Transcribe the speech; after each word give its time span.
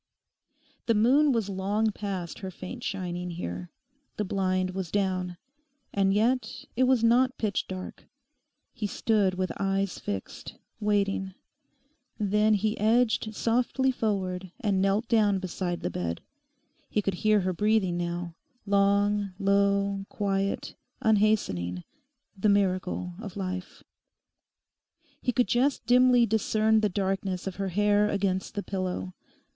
The 0.87 0.95
moon 0.95 1.31
was 1.31 1.47
long 1.47 1.91
past 1.91 2.39
her 2.39 2.49
faint 2.49 2.83
shining 2.83 3.29
here. 3.29 3.69
The 4.17 4.25
blind 4.25 4.71
was 4.71 4.89
down. 4.89 5.37
And 5.93 6.11
yet 6.11 6.65
it 6.75 6.85
was 6.85 7.03
not 7.03 7.37
pitch 7.37 7.67
dark. 7.67 8.07
He 8.73 8.87
stood 8.87 9.35
with 9.35 9.51
eyes 9.59 9.99
fixed, 9.99 10.55
waiting. 10.79 11.35
Then 12.17 12.55
he 12.55 12.75
edged 12.79 13.35
softly 13.35 13.91
forward 13.91 14.51
and 14.59 14.81
knelt 14.81 15.07
down 15.07 15.37
beside 15.37 15.81
the 15.81 15.91
bed. 15.91 16.21
He 16.89 17.03
could 17.03 17.13
hear 17.21 17.41
her 17.41 17.53
breathing 17.53 17.95
now: 17.97 18.33
long, 18.65 19.33
low, 19.37 20.07
quiet, 20.09 20.73
unhastening—the 21.03 22.49
miracle 22.49 23.13
of 23.21 23.37
life. 23.37 23.83
He 25.21 25.31
could 25.31 25.47
just 25.47 25.85
dimly 25.85 26.25
discern 26.25 26.79
the 26.79 26.89
darkness 26.89 27.45
of 27.45 27.57
her 27.57 27.69
hair 27.69 28.09
against 28.09 28.55
the 28.55 28.63
pillow. 28.63 29.13